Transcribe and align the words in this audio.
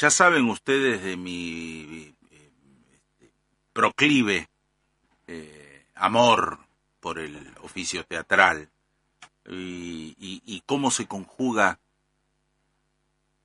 ya 0.00 0.10
saben 0.10 0.48
ustedes 0.48 1.02
de 1.02 1.18
mi 1.18 2.14
eh, 2.30 3.30
proclive 3.74 4.48
eh, 5.26 5.84
amor 5.94 6.58
por 7.00 7.18
el 7.18 7.36
oficio 7.62 8.02
teatral 8.04 8.70
y, 9.46 10.14
y 10.18 10.62
cómo 10.64 10.90
se 10.90 11.06
conjuga. 11.06 11.78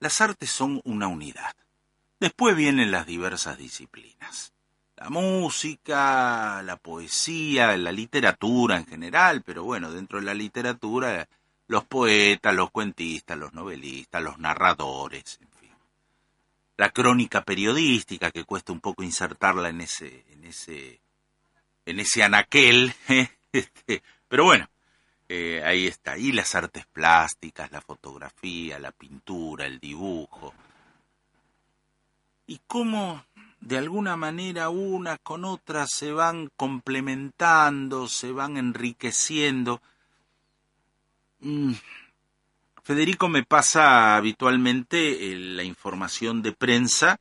Las 0.00 0.20
artes 0.22 0.50
son 0.50 0.80
una 0.84 1.08
unidad. 1.08 1.54
Después 2.20 2.56
vienen 2.56 2.90
las 2.90 3.06
diversas 3.06 3.58
disciplinas. 3.58 4.54
La 4.96 5.10
música, 5.10 6.62
la 6.62 6.76
poesía, 6.76 7.76
la 7.76 7.92
literatura 7.92 8.78
en 8.78 8.86
general, 8.86 9.42
pero 9.42 9.62
bueno, 9.62 9.90
dentro 9.92 10.20
de 10.20 10.24
la 10.24 10.32
literatura, 10.32 11.28
los 11.68 11.84
poetas, 11.84 12.54
los 12.54 12.70
cuentistas, 12.70 13.36
los 13.36 13.52
novelistas, 13.52 14.22
los 14.22 14.38
narradores. 14.38 15.38
La 16.76 16.90
crónica 16.90 17.42
periodística, 17.42 18.30
que 18.30 18.44
cuesta 18.44 18.72
un 18.72 18.80
poco 18.80 19.02
insertarla 19.02 19.70
en 19.70 19.80
ese, 19.80 20.24
en 20.30 20.44
ese, 20.44 21.00
en 21.86 22.00
ese 22.00 22.22
anaquel, 22.22 22.94
este, 23.52 24.02
pero 24.28 24.44
bueno, 24.44 24.68
eh, 25.28 25.62
ahí 25.64 25.86
está. 25.86 26.18
Y 26.18 26.32
las 26.32 26.54
artes 26.54 26.86
plásticas, 26.86 27.72
la 27.72 27.80
fotografía, 27.80 28.78
la 28.78 28.92
pintura, 28.92 29.66
el 29.66 29.80
dibujo, 29.80 30.54
y 32.46 32.60
cómo 32.66 33.24
de 33.60 33.78
alguna 33.78 34.16
manera 34.16 34.68
una 34.68 35.18
con 35.18 35.44
otra 35.44 35.86
se 35.86 36.12
van 36.12 36.50
complementando, 36.56 38.08
se 38.08 38.30
van 38.30 38.56
enriqueciendo. 38.56 39.80
Mm. 41.40 41.72
Federico 42.86 43.28
me 43.28 43.42
pasa 43.42 44.14
habitualmente 44.14 45.32
eh, 45.32 45.34
la 45.36 45.64
información 45.64 46.40
de 46.40 46.52
prensa 46.52 47.18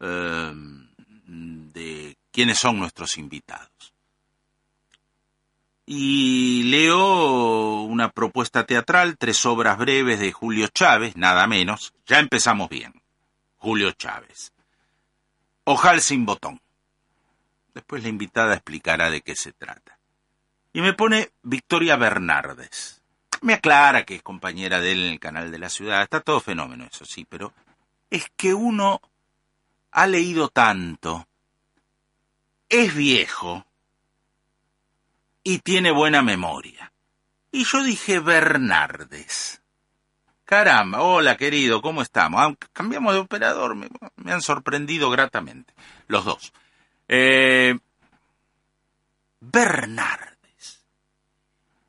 em, 0.00 0.86
de 1.26 2.14
quiénes 2.30 2.58
son 2.58 2.78
nuestros 2.78 3.16
invitados. 3.16 3.94
Y 5.86 6.64
leo 6.64 7.84
una 7.84 8.10
propuesta 8.10 8.66
teatral, 8.66 9.16
tres 9.16 9.46
obras 9.46 9.78
breves 9.78 10.20
de 10.20 10.30
Julio 10.30 10.68
Chávez, 10.68 11.16
nada 11.16 11.46
menos. 11.46 11.94
Ya 12.06 12.18
empezamos 12.18 12.68
bien. 12.68 12.92
Julio 13.56 13.92
Chávez. 13.92 14.52
Ojal 15.64 16.02
sin 16.02 16.26
botón. 16.26 16.60
Después 17.72 18.02
la 18.02 18.10
invitada 18.10 18.52
explicará 18.52 19.08
de 19.08 19.22
qué 19.22 19.34
se 19.34 19.54
trata. 19.54 19.98
Y 20.74 20.82
me 20.82 20.92
pone 20.92 21.30
Victoria 21.42 21.96
Bernardes. 21.96 22.97
Me 23.42 23.54
aclara 23.54 24.04
que 24.04 24.16
es 24.16 24.22
compañera 24.22 24.80
de 24.80 24.92
él 24.92 25.04
en 25.04 25.12
el 25.12 25.20
canal 25.20 25.50
de 25.50 25.58
la 25.58 25.68
ciudad. 25.68 26.02
Está 26.02 26.20
todo 26.20 26.40
fenómeno, 26.40 26.84
eso 26.90 27.04
sí, 27.04 27.26
pero 27.28 27.52
es 28.10 28.30
que 28.36 28.54
uno 28.54 29.00
ha 29.90 30.06
leído 30.06 30.48
tanto, 30.48 31.26
es 32.68 32.94
viejo 32.94 33.64
y 35.42 35.58
tiene 35.60 35.90
buena 35.90 36.22
memoria. 36.22 36.92
Y 37.50 37.64
yo 37.64 37.82
dije 37.82 38.20
Bernardes. 38.20 39.62
Caramba, 40.44 41.02
hola 41.02 41.36
querido, 41.36 41.82
¿cómo 41.82 42.00
estamos? 42.00 42.56
cambiamos 42.72 43.12
de 43.12 43.20
operador, 43.20 43.76
me, 43.76 44.32
han 44.32 44.40
sorprendido 44.40 45.10
gratamente, 45.10 45.74
los 46.06 46.24
dos. 46.24 46.52
Eh. 47.06 47.78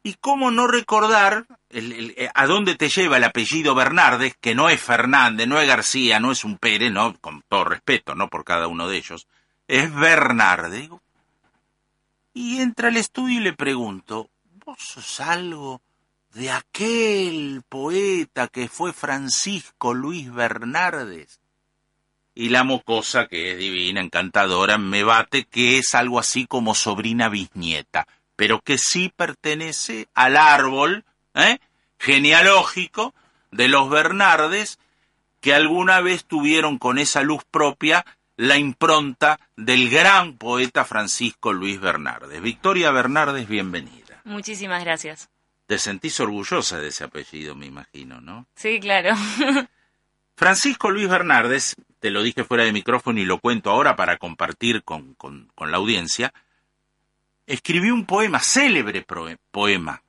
¿Y 0.02 0.14
cómo 0.16 0.50
no 0.52 0.68
recordar 0.68 1.46
eh, 1.70 2.30
a 2.34 2.46
dónde 2.46 2.76
te 2.76 2.90
lleva 2.90 3.18
el 3.18 3.24
apellido 3.24 3.76
Bernardes, 3.76 4.36
que 4.40 4.56
no 4.56 4.70
es 4.70 4.82
Fernández, 4.82 5.48
no 5.48 5.60
es 5.60 5.68
García, 5.68 6.20
no 6.20 6.32
es 6.32 6.44
un 6.44 6.58
Pérez, 6.58 6.92
no, 6.92 7.18
con 7.20 7.44
todo 7.48 7.66
respeto, 7.66 8.16
no 8.16 8.30
por 8.30 8.46
cada 8.46 8.68
uno 8.68 8.88
de 8.88 8.98
ellos, 8.98 9.28
es 9.68 9.94
Bernardes. 9.94 10.90
Y 12.34 12.62
entra 12.62 12.88
al 12.88 12.98
estudio 12.98 13.40
y 13.40 13.44
le 13.44 13.54
pregunto, 13.54 14.30
¿vos 14.66 14.78
sos 14.80 15.20
algo 15.20 15.82
de 16.34 16.52
aquel 16.52 17.64
poeta 17.68 18.48
que 18.48 18.68
fue 18.68 18.94
Francisco 18.94 19.94
Luis 19.94 20.32
Bernardes. 20.32 21.40
Y 22.36 22.50
la 22.50 22.64
mocosa, 22.64 23.28
que 23.28 23.52
es 23.52 23.58
divina, 23.58 24.02
encantadora, 24.02 24.78
me 24.78 25.04
bate 25.04 25.46
que 25.46 25.80
es 25.80 25.94
algo 25.94 26.20
así 26.20 26.46
como 26.46 26.76
sobrina 26.76 27.28
bisnieta, 27.28 28.08
pero 28.40 28.62
que 28.62 28.78
sí 28.78 29.12
pertenece 29.14 30.08
al 30.14 30.38
árbol 30.38 31.04
¿eh? 31.34 31.60
genealógico 31.98 33.14
de 33.52 33.68
los 33.68 33.90
Bernardes, 33.90 34.80
que 35.42 35.54
alguna 35.54 36.00
vez 36.00 36.24
tuvieron 36.24 36.78
con 36.78 37.00
esa 37.00 37.22
luz 37.22 37.44
propia 37.52 38.06
la 38.38 38.58
impronta 38.58 39.42
del 39.58 39.90
gran 39.90 40.38
poeta 40.38 40.86
Francisco 40.86 41.52
Luis 41.52 41.82
Bernardes. 41.82 42.42
Victoria 42.42 42.92
Bernardes, 42.92 43.46
bienvenida. 43.46 44.22
Muchísimas 44.24 44.86
gracias. 44.86 45.30
Te 45.66 45.78
sentís 45.78 46.18
orgullosa 46.22 46.80
de 46.80 46.88
ese 46.88 47.04
apellido, 47.04 47.56
me 47.56 47.66
imagino, 47.66 48.22
¿no? 48.22 48.48
Sí, 48.56 48.80
claro. 48.80 49.16
Francisco 50.38 50.92
Luis 50.92 51.10
Bernardes, 51.10 51.76
te 52.00 52.10
lo 52.10 52.24
dije 52.24 52.46
fuera 52.46 52.64
de 52.64 52.72
micrófono 52.72 53.20
y 53.20 53.26
lo 53.26 53.40
cuento 53.40 53.70
ahora 53.70 53.98
para 53.98 54.16
compartir 54.16 54.86
con, 54.86 55.18
la 55.58 55.76
audiencia, 55.76 56.32
escribió 57.50 57.96
un 57.96 58.06
poema, 58.06 58.40
célebre 58.40 59.04
poema. 59.52 60.04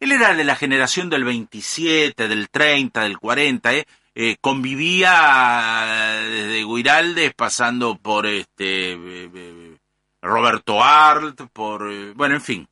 Él 0.00 0.10
era 0.10 0.34
de 0.34 0.42
la 0.42 0.56
generación 0.56 1.08
del 1.08 1.22
27, 1.22 2.26
del 2.26 2.50
30, 2.50 3.02
del 3.02 3.18
40, 3.18 3.74
¿eh? 3.74 3.86
Eh, 4.14 4.36
convivía 4.40 6.20
desde 6.28 6.64
Guiraldes 6.64 7.32
pasando 7.34 7.96
por 7.96 8.26
este 8.26 8.92
eh, 8.92 9.78
Roberto 10.20 10.82
Arlt, 10.82 11.42
por 11.52 12.12
bueno, 12.14 12.34
en 12.34 12.42
fin, 12.42 12.68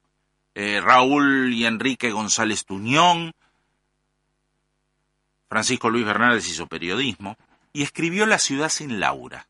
Raúl 0.54 1.54
y 1.54 1.64
Enrique 1.64 2.10
González 2.10 2.66
Tuñón, 2.66 3.32
Francisco 5.48 5.88
Luis 5.88 6.04
Bernardes 6.04 6.48
hizo 6.48 6.66
periodismo 6.66 7.38
y 7.72 7.82
escribió 7.82 8.26
La 8.26 8.38
ciudad 8.38 8.68
sin 8.68 9.00
Laura, 9.00 9.48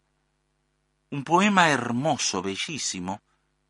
un 1.11 1.25
poema 1.25 1.71
hermoso, 1.71 2.41
bellísimo, 2.43 3.21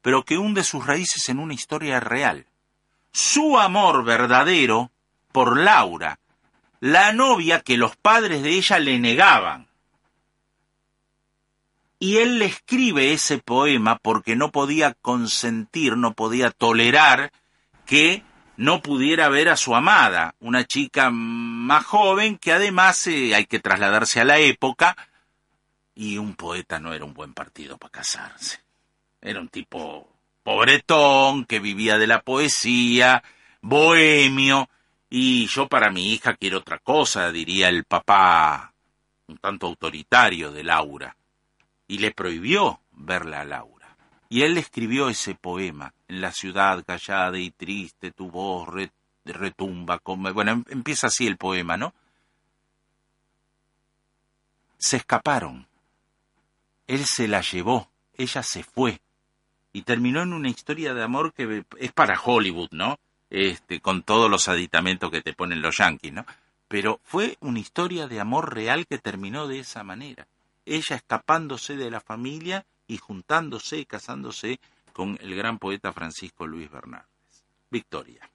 pero 0.03 0.25
que 0.25 0.39
hunde 0.39 0.65
sus 0.65 0.87
raíces 0.87 1.29
en 1.29 1.39
una 1.39 1.55
historia 1.55 2.01
real. 2.01 2.47
Su 3.13 3.59
amor 3.59 4.05
verdadero 4.05 4.91
por 5.33 5.59
Laura, 5.59 6.19
la 6.81 7.13
novia 7.13 7.61
que 7.61 7.77
los 7.77 7.97
padres 7.97 8.43
de 8.43 8.51
ella 8.51 8.79
le 8.79 8.99
negaban, 8.99 9.69
y 12.03 12.17
él 12.17 12.39
le 12.39 12.47
escribe 12.47 13.13
ese 13.13 13.39
poema 13.39 13.99
porque 13.99 14.35
no 14.35 14.51
podía 14.51 14.95
consentir, 14.95 15.99
no 15.99 16.15
podía 16.15 16.51
tolerar 16.51 17.31
que 17.85 18.25
no 18.57 18.81
pudiera 18.81 19.29
ver 19.29 19.51
a 19.51 19.57
su 19.57 19.75
amada, 19.75 20.35
una 20.41 20.65
chica 20.65 21.11
más 21.11 21.85
joven 21.85 22.39
que 22.39 22.53
además 22.53 23.07
eh, 23.07 23.35
hay 23.35 23.45
que 23.45 23.61
trasladarse 23.61 24.21
a 24.21 24.25
la 24.25 24.39
época 24.39 24.97
y 25.95 26.17
un 26.17 26.35
poeta 26.35 26.81
no 26.81 26.95
era 26.95 27.05
un 27.05 27.13
buen 27.13 27.35
partido 27.35 27.77
para 27.77 27.93
casarse. 27.93 28.61
Era 29.21 29.41
un 29.41 29.49
tipo 29.49 30.09
pobretón 30.43 31.45
que 31.45 31.61
vivía 31.61 31.99
de 31.99 32.07
la 32.07 32.23
poesía, 32.23 33.23
bohemio, 33.61 34.69
y 35.09 35.47
yo 35.47 35.69
para 35.69 35.91
mi 35.91 36.13
hija 36.13 36.35
quiero 36.35 36.59
otra 36.59 36.79
cosa, 36.79 37.31
diría 37.31 37.69
el 37.69 37.85
papá 37.85 38.73
un 39.31 39.39
tanto 39.39 39.67
autoritario 39.67 40.51
de 40.53 40.65
Laura 40.65 41.17
y 41.87 41.99
le 41.99 42.11
prohibió 42.13 42.81
verla 42.93 43.41
a 43.41 43.45
Laura. 43.45 43.97
Y 44.29 44.43
él 44.43 44.57
escribió 44.59 45.09
ese 45.09 45.35
poema, 45.35 45.93
en 46.07 46.21
la 46.21 46.33
ciudad 46.33 46.85
callada 46.85 47.39
y 47.39 47.51
triste, 47.51 48.13
tu 48.13 48.31
voz 48.31 48.69
retumba 49.25 49.99
como... 49.99 50.33
Bueno, 50.33 50.53
em, 50.53 50.65
empieza 50.69 51.09
así 51.09 51.27
el 51.27 51.37
poema, 51.37 51.77
¿no? 51.77 51.93
Se 54.79 54.99
escaparon. 54.99 55.67
Él 56.87 57.05
se 57.07 57.27
la 57.27 57.41
llevó, 57.41 57.91
ella 58.15 58.43
se 58.43 58.63
fue. 58.63 59.01
Y 59.73 59.83
terminó 59.83 60.23
en 60.23 60.33
una 60.33 60.49
historia 60.49 60.95
de 60.95 61.03
amor 61.03 61.33
que 61.33 61.65
es 61.79 61.93
para 61.93 62.21
Hollywood, 62.21 62.71
¿no? 62.73 62.99
Este, 63.31 63.81
con 63.81 64.03
todos 64.03 64.29
los 64.29 64.49
aditamentos 64.49 65.11
que 65.11 65.23
te 65.23 65.33
ponen 65.33 65.63
los 65.63 65.77
yankees, 65.77 66.13
¿no? 66.13 66.27
Pero 66.67 67.01
fue 67.05 67.37
una 67.41 67.61
historia 67.61 68.09
de 68.09 68.21
amor 68.21 68.55
real 68.55 68.87
que 68.87 68.99
terminó 68.99 69.47
de 69.47 69.61
esa 69.61 69.85
manera 69.85 70.27
ella 70.71 70.97
escapándose 70.97 71.77
de 71.77 71.91
la 71.91 72.01
familia 72.01 72.65
y 72.87 72.99
juntándose 72.99 73.79
y 73.79 73.85
casándose 73.85 74.61
con 74.93 75.19
el 75.21 75.35
gran 75.35 75.59
poeta 75.59 75.93
Francisco 75.93 76.47
Luis 76.47 76.71
Bernardes. 76.71 77.09
Victoria. 77.71 78.29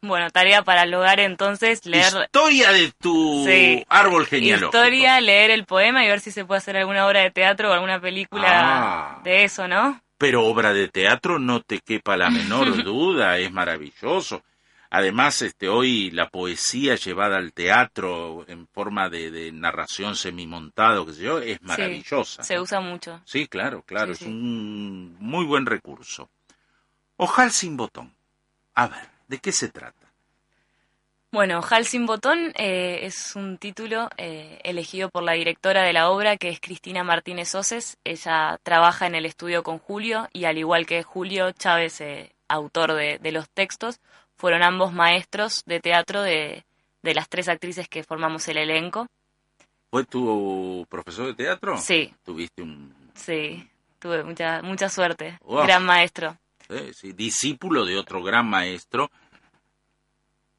Bueno, 0.00 0.30
tarea 0.30 0.62
para 0.62 0.82
el 0.82 0.94
hogar 0.94 1.20
entonces, 1.20 1.86
leer... 1.86 2.12
Historia 2.24 2.72
de 2.72 2.92
tu 2.92 3.46
árbol 3.88 4.26
genealógico. 4.26 4.76
Historia, 4.76 5.20
leer 5.20 5.50
el 5.50 5.64
poema 5.64 6.04
y 6.04 6.08
ver 6.08 6.20
si 6.20 6.30
se 6.30 6.44
puede 6.44 6.58
hacer 6.58 6.76
alguna 6.76 7.06
obra 7.06 7.20
de 7.20 7.30
teatro 7.30 7.70
o 7.70 7.72
alguna 7.72 8.00
película 8.00 8.48
ah. 8.50 9.20
de 9.22 9.44
eso, 9.44 9.68
¿no? 9.68 10.01
Pero 10.22 10.44
obra 10.46 10.72
de 10.72 10.86
teatro 10.86 11.40
no 11.40 11.62
te 11.62 11.80
quepa 11.80 12.16
la 12.16 12.30
menor 12.30 12.84
duda, 12.84 13.38
es 13.38 13.50
maravilloso. 13.50 14.44
Además, 14.88 15.42
este, 15.42 15.68
hoy 15.68 16.12
la 16.12 16.28
poesía 16.28 16.94
llevada 16.94 17.38
al 17.38 17.52
teatro 17.52 18.44
en 18.46 18.68
forma 18.68 19.08
de, 19.08 19.32
de 19.32 19.50
narración 19.50 20.14
semimontado, 20.14 21.04
que 21.04 21.14
sé 21.14 21.22
yo, 21.24 21.40
es 21.40 21.60
maravillosa. 21.62 22.44
se 22.44 22.60
usa 22.60 22.78
mucho. 22.78 23.20
Sí, 23.24 23.48
claro, 23.48 23.82
claro, 23.82 24.12
es 24.12 24.22
un 24.22 25.16
muy 25.18 25.44
buen 25.44 25.66
recurso. 25.66 26.30
Ojal 27.16 27.50
sin 27.50 27.76
botón. 27.76 28.14
A 28.76 28.86
ver, 28.86 29.08
¿de 29.26 29.38
qué 29.38 29.50
se 29.50 29.70
trata? 29.70 30.01
Bueno, 31.32 31.60
Ojal 31.60 31.86
sin 31.86 32.04
botón 32.04 32.52
eh, 32.56 33.06
es 33.06 33.36
un 33.36 33.56
título 33.56 34.10
eh, 34.18 34.60
elegido 34.64 35.08
por 35.08 35.22
la 35.22 35.32
directora 35.32 35.82
de 35.82 35.94
la 35.94 36.10
obra, 36.10 36.36
que 36.36 36.50
es 36.50 36.60
Cristina 36.60 37.04
Martínez 37.04 37.54
Oces. 37.54 37.96
Ella 38.04 38.60
trabaja 38.62 39.06
en 39.06 39.14
el 39.14 39.24
estudio 39.24 39.62
con 39.62 39.78
Julio 39.78 40.28
y 40.34 40.44
al 40.44 40.58
igual 40.58 40.84
que 40.84 41.02
Julio 41.02 41.50
Chávez, 41.52 42.02
eh, 42.02 42.34
autor 42.48 42.92
de, 42.92 43.18
de 43.18 43.32
los 43.32 43.48
textos, 43.48 43.98
fueron 44.36 44.62
ambos 44.62 44.92
maestros 44.92 45.62
de 45.64 45.80
teatro 45.80 46.20
de, 46.20 46.66
de 47.02 47.14
las 47.14 47.30
tres 47.30 47.48
actrices 47.48 47.88
que 47.88 48.04
formamos 48.04 48.46
el 48.48 48.58
elenco. 48.58 49.06
¿Fue 49.90 50.04
tu 50.04 50.86
profesor 50.90 51.28
de 51.28 51.34
teatro? 51.34 51.78
Sí. 51.78 52.12
¿Tuviste 52.26 52.60
un...? 52.60 52.94
Sí, 53.14 53.66
tuve 53.98 54.22
mucha, 54.22 54.60
mucha 54.60 54.90
suerte. 54.90 55.38
Gran 55.46 55.86
maestro. 55.86 56.36
Sí, 56.92 57.12
discípulo 57.14 57.86
de 57.86 57.96
otro 57.96 58.22
gran 58.22 58.46
maestro 58.46 59.10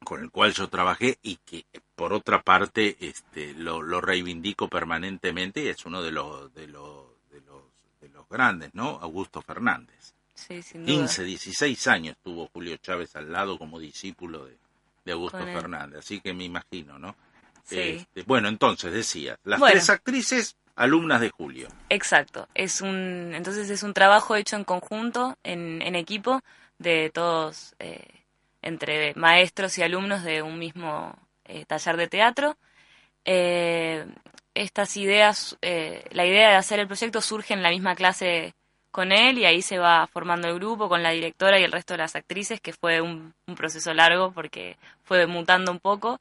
con 0.04 0.22
el 0.22 0.30
cual 0.30 0.52
yo 0.52 0.68
trabajé 0.68 1.18
y 1.22 1.36
que 1.36 1.64
por 1.94 2.12
otra 2.12 2.42
parte 2.42 2.96
este, 3.00 3.54
lo, 3.54 3.82
lo 3.82 4.00
reivindico 4.00 4.68
permanentemente 4.68 5.62
y 5.62 5.68
es 5.68 5.84
uno 5.86 6.02
de 6.02 6.12
los, 6.12 6.52
de 6.54 6.66
los, 6.66 7.06
de 7.30 7.40
los, 7.40 7.62
de 8.00 8.08
los 8.10 8.28
grandes, 8.28 8.74
¿no? 8.74 8.98
Augusto 9.00 9.42
Fernández. 9.42 10.14
Sí, 10.34 10.62
sin 10.62 10.84
15, 10.84 11.24
16 11.24 11.86
años 11.88 12.16
tuvo 12.22 12.50
Julio 12.52 12.76
Chávez 12.78 13.14
al 13.16 13.32
lado 13.32 13.56
como 13.56 13.78
discípulo 13.78 14.44
de, 14.44 14.56
de 15.04 15.12
Augusto 15.12 15.38
Fernández, 15.38 16.00
así 16.00 16.20
que 16.20 16.32
me 16.32 16.44
imagino, 16.44 16.98
¿no? 16.98 17.16
Sí. 17.64 17.78
Este, 17.78 18.22
bueno, 18.22 18.48
entonces 18.48 18.92
decía, 18.92 19.38
las 19.44 19.60
tres 19.60 19.88
actrices 19.88 20.56
alumnas 20.76 21.20
de 21.20 21.30
Julio. 21.30 21.68
Exacto, 21.88 22.48
es 22.54 22.80
un, 22.80 23.32
entonces 23.34 23.70
es 23.70 23.82
un 23.82 23.94
trabajo 23.94 24.36
hecho 24.36 24.56
en 24.56 24.64
conjunto, 24.64 25.38
en, 25.44 25.80
en 25.82 25.94
equipo, 25.94 26.42
de 26.78 27.10
todos, 27.10 27.74
eh, 27.78 28.13
entre 28.64 29.14
maestros 29.14 29.76
y 29.78 29.82
alumnos 29.82 30.24
de 30.24 30.42
un 30.42 30.58
mismo 30.58 31.14
eh, 31.44 31.66
taller 31.66 31.96
de 31.96 32.08
teatro. 32.08 32.56
Eh, 33.24 34.06
estas 34.54 34.96
ideas, 34.96 35.58
eh, 35.62 36.04
la 36.12 36.26
idea 36.26 36.50
de 36.50 36.56
hacer 36.56 36.80
el 36.80 36.86
proyecto 36.86 37.20
surge 37.20 37.54
en 37.54 37.62
la 37.62 37.70
misma 37.70 37.94
clase 37.94 38.54
con 38.90 39.12
él 39.12 39.38
y 39.38 39.44
ahí 39.44 39.60
se 39.60 39.78
va 39.78 40.06
formando 40.06 40.48
el 40.48 40.54
grupo 40.54 40.88
con 40.88 41.02
la 41.02 41.10
directora 41.10 41.60
y 41.60 41.64
el 41.64 41.72
resto 41.72 41.94
de 41.94 41.98
las 41.98 42.16
actrices, 42.16 42.60
que 42.60 42.72
fue 42.72 43.00
un, 43.00 43.34
proceso 43.56 43.92
largo 43.92 44.32
porque 44.32 44.76
fue 45.02 45.26
mutando 45.26 45.70
un 45.72 45.80
poco. 45.80 46.20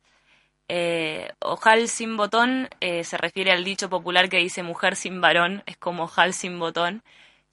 Ojal 1.39 1.88
sin 1.88 2.18
botón 2.18 2.68
se 2.81 3.18
refiere 3.18 3.51
al 3.51 3.63
dicho 3.63 3.89
popular 3.89 4.28
que 4.28 4.38
dice 4.38 4.63
mujer 4.63 4.96
sin 4.96 5.22
varón, 5.22 5.62
es 5.68 5.78
como 5.78 6.04
ojal 6.06 6.34
sin 6.34 6.57
botón, 6.57 7.04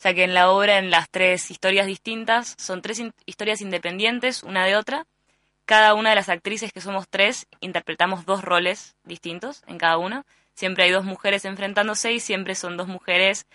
ya 0.02 0.14
que 0.14 0.24
en 0.24 0.34
la 0.34 0.50
obra, 0.50 0.78
en 0.78 0.90
las 0.90 1.10
tres 1.10 1.50
historias 1.50 1.86
distintas, 1.86 2.54
son 2.58 2.82
tres 2.82 3.02
historias 3.26 3.60
independientes, 3.60 4.42
una 4.42 4.64
de 4.64 4.76
otra. 4.76 5.06
Cada 5.66 5.94
una 5.94 6.10
de 6.10 6.16
las 6.16 6.28
actrices, 6.28 6.72
que 6.72 6.80
somos 6.80 7.08
tres, 7.08 7.46
interpretamos 7.60 8.24
dos 8.26 8.42
roles 8.42 8.96
distintos 9.04 9.62
en 9.66 9.78
cada 9.78 9.98
una. 9.98 10.24
Siempre 10.54 10.84
hay 10.84 10.90
dos 10.90 11.04
mujeres 11.04 11.44
enfrentándose 11.44 12.12
y 12.12 12.20
siempre 12.20 12.54
son 12.54 12.76
dos 12.76 12.88
mujeres 12.88 13.46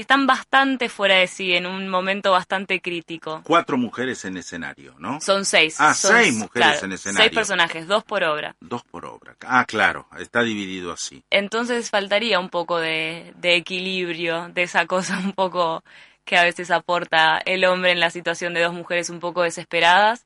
que 0.00 0.04
están 0.04 0.26
bastante 0.26 0.88
fuera 0.88 1.16
de 1.16 1.26
sí 1.26 1.52
en 1.52 1.66
un 1.66 1.86
momento 1.90 2.32
bastante 2.32 2.80
crítico. 2.80 3.42
Cuatro 3.44 3.76
mujeres 3.76 4.24
en 4.24 4.38
escenario, 4.38 4.94
¿no? 4.98 5.20
Son 5.20 5.44
seis. 5.44 5.76
Ah, 5.78 5.92
son, 5.92 6.16
seis 6.16 6.32
mujeres 6.32 6.68
claro, 6.68 6.86
en 6.86 6.92
escenario. 6.92 7.28
Seis 7.28 7.34
personajes, 7.34 7.86
dos 7.86 8.02
por 8.02 8.24
obra. 8.24 8.56
Dos 8.60 8.82
por 8.82 9.04
obra. 9.04 9.36
Ah, 9.42 9.66
claro, 9.66 10.06
está 10.18 10.42
dividido 10.42 10.90
así. 10.90 11.22
Entonces 11.28 11.90
faltaría 11.90 12.40
un 12.40 12.48
poco 12.48 12.78
de, 12.78 13.34
de 13.36 13.56
equilibrio, 13.56 14.48
de 14.48 14.62
esa 14.62 14.86
cosa 14.86 15.18
un 15.18 15.34
poco 15.34 15.84
que 16.24 16.38
a 16.38 16.44
veces 16.44 16.70
aporta 16.70 17.36
el 17.44 17.66
hombre 17.66 17.92
en 17.92 18.00
la 18.00 18.08
situación 18.08 18.54
de 18.54 18.62
dos 18.62 18.72
mujeres 18.72 19.10
un 19.10 19.20
poco 19.20 19.42
desesperadas. 19.42 20.24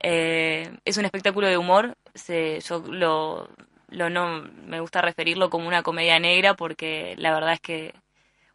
Eh, 0.00 0.76
es 0.84 0.98
un 0.98 1.06
espectáculo 1.06 1.46
de 1.46 1.56
humor, 1.56 1.96
se, 2.14 2.60
yo 2.60 2.80
lo, 2.80 3.48
lo 3.88 4.10
no 4.10 4.42
me 4.66 4.80
gusta 4.80 5.00
referirlo 5.00 5.48
como 5.48 5.68
una 5.68 5.82
comedia 5.82 6.18
negra 6.18 6.52
porque 6.52 7.14
la 7.16 7.32
verdad 7.32 7.54
es 7.54 7.60
que 7.60 7.94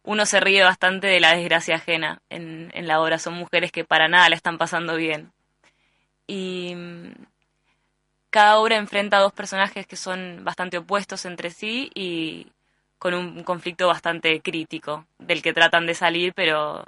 uno 0.04 0.26
se 0.26 0.40
ríe 0.40 0.62
bastante 0.62 1.06
de 1.06 1.20
la 1.20 1.34
desgracia 1.34 1.76
ajena 1.76 2.20
en, 2.28 2.70
en 2.74 2.86
la 2.86 3.00
obra. 3.00 3.18
Son 3.18 3.34
mujeres 3.34 3.72
que 3.72 3.84
para 3.84 4.08
nada 4.08 4.28
la 4.28 4.36
están 4.36 4.58
pasando 4.58 4.96
bien. 4.96 5.32
Y 6.26 6.74
mm, 6.74 7.12
cada 8.30 8.58
obra 8.58 8.76
enfrenta 8.76 9.18
a 9.18 9.20
dos 9.20 9.32
personajes 9.32 9.86
que 9.86 9.96
son 9.96 10.40
bastante 10.42 10.78
opuestos 10.78 11.24
entre 11.24 11.50
sí 11.50 11.90
y 11.94 12.46
con 12.98 13.14
un 13.14 13.42
conflicto 13.42 13.88
bastante 13.88 14.40
crítico 14.40 15.06
del 15.18 15.42
que 15.42 15.52
tratan 15.52 15.86
de 15.86 15.94
salir, 15.94 16.32
pero 16.34 16.86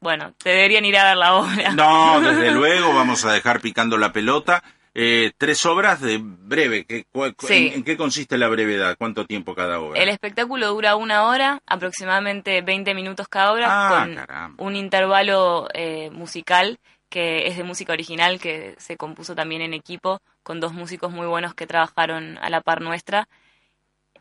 bueno, 0.00 0.34
te 0.36 0.50
deberían 0.50 0.84
ir 0.84 0.96
a 0.98 1.04
ver 1.04 1.16
la 1.16 1.34
obra. 1.34 1.72
No, 1.72 2.20
desde 2.20 2.50
luego, 2.50 2.94
vamos 2.94 3.24
a 3.24 3.32
dejar 3.32 3.60
picando 3.60 3.96
la 3.98 4.12
pelota. 4.12 4.62
Eh, 4.98 5.32
tres 5.36 5.66
obras 5.66 6.00
de 6.00 6.18
breve. 6.22 6.86
¿Qué, 6.86 7.04
Sí. 7.40 7.66
en, 7.68 7.72
en 7.74 7.84
qué 7.84 7.98
consiste 7.98 8.38
la 8.38 8.48
brevedad? 8.48 8.96
¿Cuánto 8.96 9.26
tiempo 9.26 9.54
cada 9.54 9.78
obra? 9.78 10.00
El 10.00 10.08
espectáculo 10.08 10.68
dura 10.68 10.96
una 10.96 11.24
hora, 11.26 11.60
aproximadamente 11.66 12.62
20 12.62 12.94
minutos 12.94 13.28
cada 13.28 13.52
obra, 13.52 13.66
Ah, 13.68 14.04
con 14.04 14.14
caramba. 14.14 14.54
un 14.64 14.74
intervalo 14.74 15.68
eh, 15.74 16.08
musical 16.12 16.78
que 17.10 17.46
es 17.46 17.56
de 17.58 17.62
música 17.62 17.92
original, 17.92 18.40
que 18.40 18.74
se 18.78 18.96
compuso 18.96 19.34
también 19.34 19.60
en 19.60 19.74
equipo, 19.74 20.20
con 20.42 20.60
dos 20.60 20.72
músicos 20.72 21.12
muy 21.12 21.26
buenos 21.26 21.54
que 21.54 21.66
trabajaron 21.66 22.38
a 22.38 22.48
la 22.48 22.62
par 22.62 22.80
nuestra 22.80 23.28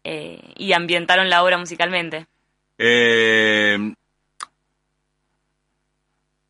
eh, 0.04 0.42
y 0.57 0.74
ambientaron 0.74 1.30
la 1.30 1.42
obra 1.42 1.57
musicalmente. 1.57 2.27
Eh, 2.77 3.94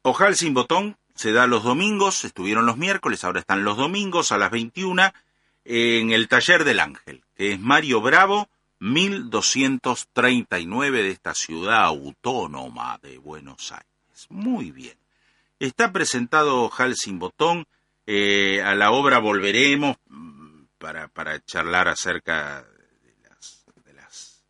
Ojal 0.01 0.35
sin 0.35 0.53
botón 0.55 0.97
se 1.15 1.31
da 1.31 1.47
los 1.47 1.63
domingos, 1.63 2.23
estuvieron 2.25 2.65
los 2.65 2.75
miércoles, 2.77 3.23
ahora 3.23 3.39
están 3.39 3.63
los 3.63 3.77
domingos 3.77 4.31
a 4.31 4.37
las 4.37 4.51
21 4.51 5.13
en 5.63 6.11
el 6.11 6.27
taller 6.27 6.65
del 6.65 6.81
Ángel, 6.81 7.23
que 7.35 7.53
es 7.53 7.59
Mario 7.59 8.01
Bravo, 8.01 8.49
1239 8.79 11.03
de 11.03 11.09
esta 11.09 11.33
ciudad 11.33 11.85
autónoma 11.85 12.99
de 13.01 13.17
Buenos 13.17 13.71
Aires. 13.71 14.27
Muy 14.29 14.71
bien. 14.71 14.97
Está 15.59 15.93
presentado 15.93 16.63
Ojal 16.63 16.95
sin 16.95 17.17
botón, 17.17 17.65
eh, 18.05 18.61
a 18.61 18.75
la 18.75 18.91
obra 18.91 19.19
volveremos 19.19 19.95
mm, 20.07 20.63
para, 20.77 21.07
para 21.07 21.41
charlar 21.43 21.87
acerca 21.87 22.65
de 23.85 23.93
las 23.93 24.43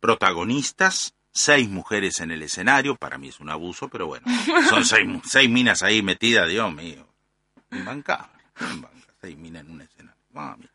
protagonistas, 0.00 1.14
seis 1.32 1.68
mujeres 1.68 2.20
en 2.20 2.30
el 2.30 2.42
escenario, 2.42 2.96
para 2.96 3.18
mí 3.18 3.28
es 3.28 3.40
un 3.40 3.50
abuso, 3.50 3.88
pero 3.88 4.06
bueno, 4.06 4.26
son 4.68 4.84
seis, 4.84 5.08
seis 5.24 5.48
minas 5.48 5.82
ahí 5.82 6.02
metidas, 6.02 6.48
Dios 6.48 6.72
mío. 6.72 7.06
Imbancable, 7.70 8.42
imbancable, 8.60 9.14
seis 9.20 9.36
minas 9.36 9.64
en 9.64 9.70
un 9.70 9.82
escenario. 9.82 10.20
Mami. 10.32 10.66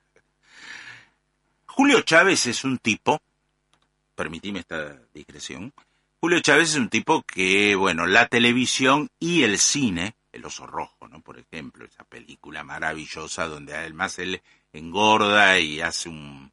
Julio 1.65 2.01
Chávez 2.01 2.45
es 2.45 2.63
un 2.63 2.77
tipo, 2.77 3.21
permitime 4.15 4.59
esta 4.59 4.97
digresión, 5.13 5.73
Julio 6.25 6.39
Chávez 6.39 6.71
es 6.71 6.75
un 6.77 6.89
tipo 6.89 7.21
que, 7.21 7.75
bueno, 7.75 8.07
la 8.07 8.27
televisión 8.27 9.09
y 9.19 9.43
el 9.43 9.59
cine, 9.59 10.15
El 10.31 10.43
oso 10.45 10.65
rojo, 10.65 11.07
¿no? 11.07 11.21
Por 11.21 11.37
ejemplo, 11.37 11.85
esa 11.85 12.03
película 12.03 12.63
maravillosa 12.63 13.47
donde 13.47 13.75
además 13.75 14.17
él 14.19 14.41
engorda 14.73 15.59
y 15.59 15.81
hace 15.81 16.09
un 16.09 16.51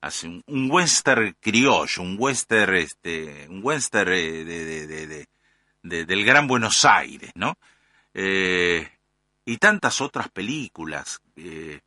hace 0.00 0.28
un, 0.46 0.70
western 0.70 1.36
criollo, 1.40 2.02
un 2.02 2.16
western 2.18 2.76
este, 2.76 3.46
un 3.48 3.60
western 3.62 4.12
eh, 4.12 4.44
de, 4.44 4.64
de, 4.64 4.86
de, 4.86 5.06
de- 5.06 5.28
de- 5.82 6.04
del 6.04 6.24
Gran 6.24 6.46
Buenos 6.46 6.84
Aires, 6.84 7.30
¿no? 7.34 7.56
Eh, 8.14 8.88
y 9.44 9.56
tantas 9.56 10.00
otras 10.00 10.28
películas 10.28 11.20
eh, 11.36 11.80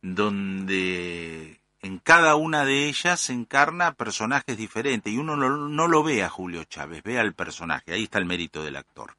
donde 0.00 1.60
en 1.82 1.98
cada 1.98 2.34
una 2.36 2.64
de 2.64 2.88
ellas 2.88 3.30
encarna 3.30 3.92
personajes 3.94 4.56
diferentes 4.56 5.12
y 5.12 5.18
uno 5.18 5.36
no, 5.36 5.68
no 5.68 5.88
lo 5.88 6.02
ve 6.02 6.22
a 6.22 6.28
Julio 6.28 6.64
Chávez, 6.64 7.02
ve 7.02 7.18
al 7.18 7.34
personaje, 7.34 7.92
ahí 7.92 8.04
está 8.04 8.18
el 8.18 8.26
mérito 8.26 8.62
del 8.62 8.76
actor. 8.76 9.16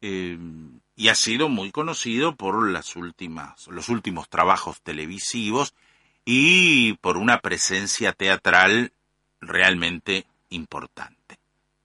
Y 0.00 1.08
ha 1.08 1.14
sido 1.14 1.48
muy 1.48 1.70
conocido 1.70 2.34
por 2.34 2.68
las 2.68 2.96
últimas, 2.96 3.66
los 3.68 3.88
últimos 3.88 4.28
trabajos 4.28 4.80
televisivos 4.82 5.74
y 6.24 6.94
por 6.94 7.16
una 7.16 7.40
presencia 7.40 8.12
teatral 8.12 8.92
realmente 9.40 10.26
importante. 10.50 11.38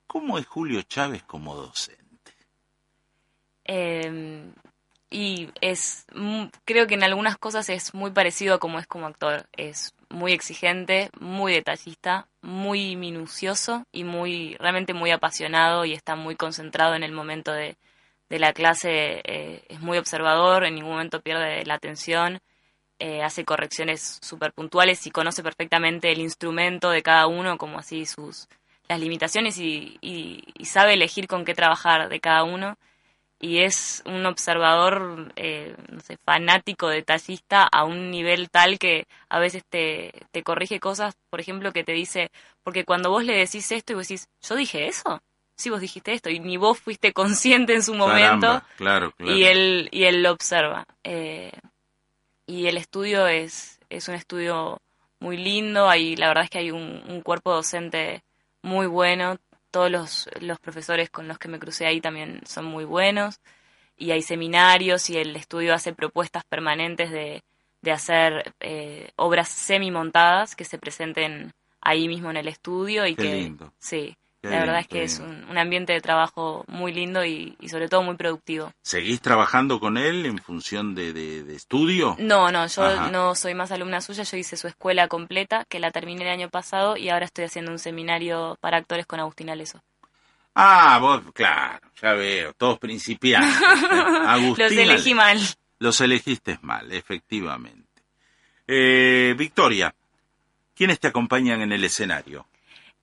¿Cómo 0.06 0.38
es 0.38 0.46
Julio 0.46 0.82
Chávez 0.84 1.24
como 1.24 1.56
docente? 1.56 2.34
Eh, 3.66 4.52
y 5.10 5.50
es, 5.62 6.06
creo 6.66 6.88
que 6.88 6.96
en 6.96 7.04
algunas 7.04 7.38
cosas 7.38 7.70
es 7.70 7.94
muy 7.94 8.12
parecido 8.12 8.56
a 8.56 8.60
como 8.60 8.80
es 8.80 8.88
como 8.88 9.08
actor. 9.08 9.48
Es 9.54 9.94
muy 10.10 10.34
exigente, 10.34 11.10
muy 11.20 11.54
detallista, 11.54 12.28
muy 12.42 12.96
minucioso 12.96 13.86
y 13.92 14.04
muy, 14.04 14.56
realmente 14.60 14.94
muy 14.94 15.12
apasionado 15.12 15.86
y 15.86 15.94
está 15.94 16.16
muy 16.16 16.36
concentrado 16.36 16.96
en 16.96 17.04
el 17.04 17.12
momento 17.14 17.52
de, 17.52 17.78
de 18.30 18.40
la 18.40 18.54
clase 18.54 19.22
eh, 19.24 19.64
es 19.70 19.80
muy 19.80 19.98
observador, 19.98 20.66
en 20.66 20.76
ningún 20.76 20.92
momento 20.92 21.22
pierde 21.22 21.66
la 21.66 21.76
atención, 21.76 22.40
eh, 23.00 23.24
hace 23.24 23.46
correcciones 23.46 24.20
súper 24.22 24.54
puntuales 24.54 25.06
y 25.06 25.12
conoce 25.12 25.44
perfectamente 25.44 26.12
el 26.12 26.20
instrumento 26.20 26.90
de 26.90 27.04
cada 27.04 27.28
uno, 27.28 27.58
como 27.58 27.80
así 27.80 28.06
sus 28.06 28.48
las 28.88 29.00
limitaciones 29.00 29.58
y, 29.60 29.98
y, 30.02 30.66
sabe 30.66 30.94
elegir 30.94 31.28
con 31.28 31.46
qué 31.46 31.54
trabajar 31.54 32.10
de 32.10 32.20
cada 32.20 32.44
uno. 32.44 32.78
Y 33.40 33.60
es 33.60 34.02
un 34.06 34.26
observador 34.26 35.32
eh, 35.36 35.76
no 35.90 36.00
sé, 36.00 36.18
fanático, 36.26 36.88
detallista 36.88 37.68
a 37.72 37.84
un 37.84 38.10
nivel 38.10 38.50
tal 38.50 38.80
que 38.80 39.06
a 39.30 39.40
veces 39.40 39.64
te, 39.70 40.12
te 40.32 40.42
corrige 40.42 40.80
cosas, 40.80 41.16
por 41.30 41.40
ejemplo, 41.40 41.72
que 41.72 41.84
te 41.84 41.92
dice, 41.92 42.32
porque 42.64 42.84
cuando 42.84 43.12
vos 43.12 43.24
le 43.24 43.36
decís 43.36 43.72
esto 43.72 43.94
y 43.94 43.96
vos 43.96 44.08
decís, 44.08 44.28
yo 44.42 44.56
dije 44.56 44.88
eso, 44.88 45.22
sí 45.56 45.70
vos 45.70 45.82
dijiste 45.82 46.14
esto 46.14 46.30
y 46.30 46.40
ni 46.40 46.58
vos 46.58 46.80
fuiste 46.80 47.14
consciente 47.14 47.76
en 47.76 47.84
su 47.84 47.94
momento 47.94 48.64
claro, 48.78 49.12
claro. 49.12 49.36
y 49.36 49.44
él 49.44 49.90
y 49.92 50.06
él 50.06 50.24
lo 50.24 50.32
observa. 50.32 50.86
Eh, 51.04 51.52
y 52.48 52.68
el 52.68 52.78
estudio 52.78 53.28
es 53.28 53.78
es 53.90 54.08
un 54.08 54.16
estudio 54.16 54.82
muy 55.20 55.38
lindo. 55.38 55.90
Ahí 55.90 56.16
la 56.16 56.28
verdad 56.28 56.44
es 56.46 56.50
que 56.50 56.60
hay 56.60 56.72
un, 56.72 57.04
un 57.08 57.22
cuerpo 57.22 57.54
docente 57.54 58.24
muy 58.62 58.88
bueno. 58.88 59.38
Todos 59.72 59.92
los, 59.92 60.30
los 60.42 60.60
profesores 60.60 61.10
con 61.10 61.28
los 61.28 61.38
que 61.38 61.48
me 61.50 61.60
crucé 61.60 61.86
ahí 61.86 62.02
también 62.02 62.42
son 62.46 62.66
muy 62.66 62.86
buenos. 62.86 63.40
Y 63.98 64.12
hay 64.12 64.22
seminarios 64.22 65.10
y 65.10 65.18
el 65.18 65.36
estudio 65.36 65.74
hace 65.74 65.94
propuestas 65.94 66.44
permanentes 66.46 67.12
de, 67.12 67.44
de 67.82 67.92
hacer 67.92 68.54
eh, 68.60 69.12
obras 69.16 69.50
semi 69.50 69.92
montadas 69.92 70.56
que 70.56 70.66
se 70.66 70.78
presenten 70.78 71.54
ahí 71.82 72.08
mismo 72.08 72.30
en 72.30 72.38
el 72.38 72.48
estudio 72.48 73.06
y 73.08 73.16
Qué 73.16 73.24
que 73.24 73.36
lindo. 73.36 73.74
sí 73.80 74.16
Qué 74.48 74.54
la 74.54 74.60
verdad 74.62 74.80
es 74.80 74.88
que 74.88 75.04
es 75.04 75.20
un, 75.20 75.46
un 75.50 75.58
ambiente 75.58 75.94
de 75.94 76.02
trabajo 76.02 76.64
muy 76.68 76.94
lindo 76.94 77.24
y, 77.26 77.56
y 77.60 77.70
sobre 77.70 77.88
todo 77.90 78.04
muy 78.04 78.16
productivo. 78.16 78.72
¿Seguís 78.82 79.22
trabajando 79.22 79.80
con 79.80 79.98
él 79.98 80.26
en 80.26 80.38
función 80.40 80.96
de, 80.96 81.14
de- 81.14 81.44
de 81.44 81.56
estudio? 81.56 82.16
No, 82.20 82.52
no, 82.52 82.68
yo 82.68 82.84
Ajá. 82.84 83.10
no 83.12 83.36
soy 83.36 83.54
más 83.54 83.72
alumna 83.72 84.02
suya, 84.02 84.24
yo 84.24 84.38
hice 84.38 84.58
su 84.58 84.68
escuela 84.68 85.08
completa, 85.08 85.66
que 85.70 85.80
la 85.80 85.92
terminé 85.92 86.24
el 86.24 86.30
año 86.30 86.50
pasado 86.50 86.98
y 86.98 87.10
ahora 87.10 87.26
estoy 87.26 87.46
haciendo 87.46 87.72
un 87.72 87.80
seminario 87.80 88.58
para 88.62 88.78
actores 88.78 89.06
con 89.06 89.20
Agustín 89.20 89.50
Aleso. 89.50 89.82
Ah, 90.56 90.98
vos, 91.00 91.22
claro, 91.34 91.88
ya 92.02 92.14
veo, 92.14 92.54
todos 92.54 92.80
principiantes. 92.80 93.56
Agustín 94.26 94.66
Los 94.66 94.72
elegí 94.72 95.14
mal. 95.14 95.40
Los 95.80 96.02
elegiste 96.02 96.58
mal, 96.64 96.92
efectivamente. 96.92 98.02
Eh, 98.68 99.36
Victoria, 99.38 99.94
¿quiénes 100.76 101.00
te 101.00 101.08
acompañan 101.08 101.62
en 101.62 101.72
el 101.72 101.84
escenario? 101.84 102.48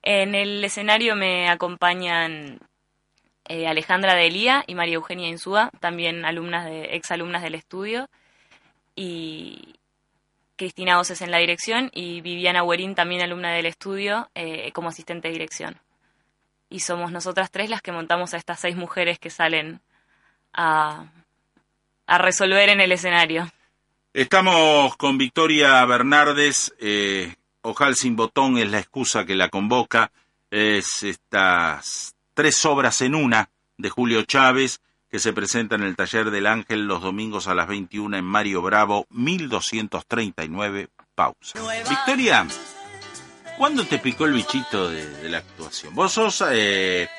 En 0.05 0.35
el 0.35 0.63
escenario 0.63 1.15
me 1.15 1.49
acompañan 1.49 2.59
eh, 3.45 3.67
Alejandra 3.67 4.13
Delía 4.13 4.63
y 4.67 4.75
María 4.75 4.95
Eugenia 4.95 5.27
Insúa, 5.27 5.71
también 5.79 6.25
alumnas 6.25 6.65
de, 6.65 6.95
exalumnas 6.95 7.41
del 7.41 7.55
estudio, 7.55 8.07
y 8.95 9.73
Cristina 10.57 10.99
Oces 10.99 11.23
en 11.23 11.31
la 11.31 11.39
dirección 11.39 11.89
y 11.91 12.21
Viviana 12.21 12.61
Huerín, 12.61 12.93
también 12.93 13.23
alumna 13.23 13.51
del 13.51 13.65
estudio, 13.65 14.29
eh, 14.35 14.71
como 14.73 14.89
asistente 14.89 15.27
de 15.27 15.33
dirección. 15.33 15.81
Y 16.69 16.81
somos 16.81 17.11
nosotras 17.11 17.49
tres 17.49 17.71
las 17.71 17.81
que 17.81 17.91
montamos 17.91 18.35
a 18.35 18.37
estas 18.37 18.59
seis 18.59 18.75
mujeres 18.75 19.17
que 19.17 19.31
salen 19.31 19.81
a, 20.53 21.07
resolver 22.07 22.69
en 22.69 22.79
el 22.79 22.91
escenario. 22.91 23.51
Estamos 24.13 24.95
con 24.97 25.17
Victoria 25.17 25.83
Bernardes, 25.85 26.75
eh, 26.79 27.33
Ojal 27.65 27.95
sin 27.95 28.15
botón 28.15 28.59
es 28.59 28.69
la 28.69 28.79
excusa 28.79 29.25
que 29.25 29.33
la 29.33 29.49
convoca, 29.49 30.11
es 30.51 31.01
estas 31.01 32.15
tres 32.35 32.63
obras 32.63 33.01
en 33.01 33.15
una 33.15 33.49
de 33.77 33.89
Julio 33.89 34.21
Chávez 34.21 34.81
que 35.09 35.17
se 35.17 35.33
presenta 35.33 35.73
en 35.73 35.81
el 35.81 35.95
Taller 35.95 36.29
del 36.29 36.45
Ángel 36.45 36.85
los 36.85 37.01
domingos 37.01 37.47
a 37.47 37.55
las 37.55 37.67
21 37.67 38.17
en 38.17 38.23
Mario 38.23 38.61
Bravo, 38.61 39.07
1239, 39.09 40.89
pausa. 41.15 41.59
Victoria, 41.89 42.45
¿cuándo 43.57 43.83
te 43.85 43.97
picó 43.97 44.25
el 44.25 44.33
bichito 44.33 44.89
de, 44.89 45.09
de 45.09 45.29
la 45.29 45.39
actuación? 45.39 45.95
Vos 45.95 46.11
sos 46.13 46.43
eh, 46.51 47.09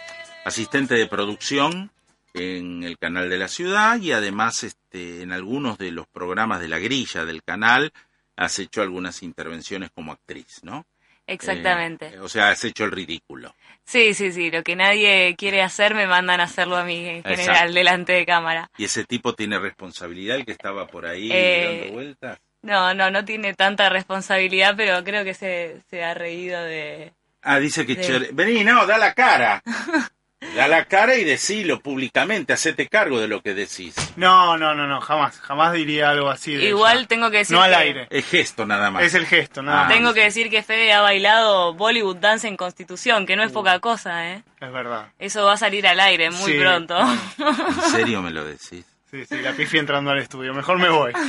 asistente 0.44 0.94
de 0.94 1.06
producción 1.06 1.90
en 2.34 2.84
el 2.84 2.98
canal 2.98 3.28
de 3.28 3.38
la 3.38 3.48
ciudad 3.48 3.98
y 4.00 4.12
además 4.12 4.62
este, 4.62 5.22
en 5.22 5.32
algunos 5.32 5.76
de 5.76 5.90
los 5.90 6.06
programas 6.06 6.60
de 6.60 6.68
la 6.68 6.78
grilla 6.78 7.24
del 7.24 7.42
canal 7.42 7.92
has 8.36 8.58
hecho 8.58 8.82
algunas 8.82 9.22
intervenciones 9.22 9.90
como 9.94 10.12
actriz, 10.12 10.60
¿no? 10.62 10.84
Exactamente. 11.26 12.06
Eh, 12.14 12.20
o 12.20 12.28
sea, 12.28 12.50
has 12.50 12.62
hecho 12.64 12.84
el 12.84 12.92
ridículo. 12.92 13.54
Sí, 13.84 14.14
sí, 14.14 14.30
sí. 14.32 14.50
Lo 14.50 14.62
que 14.62 14.76
nadie 14.76 15.34
quiere 15.36 15.60
hacer 15.62 15.94
me 15.94 16.06
mandan 16.06 16.40
a 16.40 16.44
hacerlo 16.44 16.76
a 16.76 16.84
mí 16.84 16.98
en 17.04 17.22
general, 17.24 17.40
Exacto. 17.48 17.72
delante 17.72 18.12
de 18.12 18.26
cámara. 18.26 18.70
¿Y 18.78 18.84
ese 18.84 19.04
tipo 19.04 19.34
tiene 19.34 19.58
responsabilidad, 19.58 20.36
el 20.36 20.44
que 20.46 20.52
estaba 20.52 20.86
por 20.86 21.04
ahí 21.06 21.28
Eh, 21.32 21.78
dando 21.80 21.94
vueltas? 21.94 22.38
No, 22.62 22.94
no, 22.94 23.10
no 23.10 23.24
tiene 23.24 23.54
tanta 23.54 23.88
responsabilidad, 23.88 24.74
pero 24.76 25.02
creo 25.04 25.24
que 25.24 25.34
se, 25.34 25.82
se 25.90 26.04
ha 26.04 26.14
reído 26.14 26.62
de... 26.62 27.12
Ah, 27.42 27.58
dice 27.60 27.86
que. 27.86 27.94
Vení, 28.32 28.64
no, 28.64 28.86
da 28.86 28.98
la 28.98 29.14
cara. 29.14 29.62
da 30.54 30.68
la 30.68 30.84
cara 30.84 31.16
y 31.16 31.24
decilo 31.24 31.80
públicamente, 31.80 32.52
hacete 32.52 32.88
cargo 32.88 33.20
de 33.20 33.26
lo 33.28 33.40
que 33.42 33.54
decís. 33.54 33.94
No, 34.16 34.56
no, 34.58 34.74
no, 34.74 34.86
no, 34.86 35.00
jamás, 35.00 35.40
jamás 35.40 35.72
diría 35.72 36.10
algo 36.10 36.28
así. 36.28 36.54
de 36.54 36.66
Igual 36.66 36.98
ella. 36.98 37.08
tengo 37.08 37.30
que 37.30 37.38
decir 37.38 37.56
No 37.56 37.62
al 37.62 37.70
que... 37.70 37.76
aire. 37.76 38.06
Es 38.10 38.26
gesto 38.26 38.66
nada 38.66 38.90
más. 38.90 39.02
Es 39.02 39.14
el 39.14 39.26
gesto, 39.26 39.62
nada 39.62 39.80
Ah. 39.82 39.84
más. 39.84 39.92
Tengo 39.94 40.12
que 40.14 40.20
decir 40.24 40.50
que 40.50 40.62
Fede 40.62 40.92
ha 40.92 41.00
bailado 41.00 41.72
Bollywood 41.74 42.16
Dance 42.16 42.46
en 42.48 42.56
Constitución, 42.56 43.24
que 43.26 43.36
no 43.36 43.42
es 43.44 43.52
poca 43.52 43.78
cosa, 43.80 44.30
¿eh? 44.30 44.42
Es 44.60 44.72
verdad. 44.72 45.08
Eso 45.18 45.44
va 45.44 45.54
a 45.54 45.56
salir 45.56 45.86
al 45.86 46.00
aire 46.00 46.30
muy 46.30 46.52
Sí. 46.52 46.58
pronto. 46.58 46.98
¿En 47.00 47.90
serio 47.90 48.20
me 48.22 48.30
lo 48.30 48.44
decís? 48.44 48.84
Sí, 49.10 49.24
sí, 49.24 49.36
la 49.40 49.52
pifi 49.52 49.78
entrando 49.78 50.10
al 50.10 50.18
estudio. 50.18 50.52
Mejor 50.52 50.78
me 50.78 50.88
voy. 50.90 51.12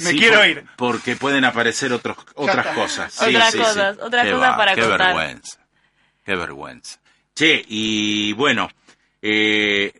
Me 0.00 0.12
Sí, 0.12 0.18
quiero 0.18 0.38
por- 0.38 0.46
ir. 0.48 0.64
Porque 0.76 1.16
pueden 1.16 1.44
aparecer 1.44 1.92
otros, 1.92 2.16
otras 2.34 2.66
cosas. 2.68 3.12
Sí, 3.12 3.26
Otras 3.34 3.52
sí, 3.52 3.58
cosas, 3.58 3.96
sí. 3.96 4.02
otras 4.02 4.24
Qué 4.26 4.32
cosas 4.32 4.56
para 4.56 4.74
qué 4.74 4.80
contar. 4.82 5.06
vergüenza. 5.14 5.58
Qué 6.24 6.36
vergüenza. 6.36 6.98
Che, 7.40 7.64
y 7.68 8.34
bueno, 8.34 8.68
eh, 9.22 9.94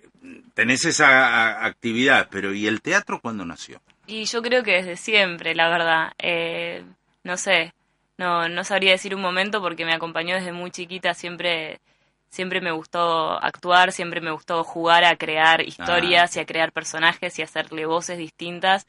tenés 0.52 0.84
esa 0.84 1.64
actividad, 1.64 2.28
pero 2.30 2.52
¿y 2.52 2.66
el 2.66 2.82
teatro 2.82 3.18
cuándo 3.18 3.46
nació? 3.46 3.80
Y 4.06 4.26
yo 4.26 4.42
creo 4.42 4.62
que 4.62 4.72
desde 4.72 4.98
siempre, 4.98 5.54
la 5.54 5.70
verdad. 5.70 6.12
Eh, 6.18 6.84
no 7.24 7.38
sé, 7.38 7.72
no, 8.18 8.50
no 8.50 8.62
sabría 8.62 8.90
decir 8.90 9.14
un 9.14 9.22
momento 9.22 9.62
porque 9.62 9.86
me 9.86 9.94
acompañó 9.94 10.34
desde 10.34 10.52
muy 10.52 10.70
chiquita. 10.70 11.14
Siempre, 11.14 11.80
siempre 12.28 12.60
me 12.60 12.72
gustó 12.72 13.42
actuar, 13.42 13.92
siempre 13.92 14.20
me 14.20 14.32
gustó 14.32 14.62
jugar 14.62 15.04
a 15.04 15.16
crear 15.16 15.62
historias 15.62 16.36
y 16.36 16.40
a 16.40 16.44
crear 16.44 16.72
personajes 16.72 17.38
y 17.38 17.42
hacerle 17.42 17.86
voces 17.86 18.18
distintas. 18.18 18.84